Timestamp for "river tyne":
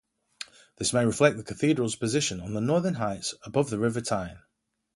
3.77-4.39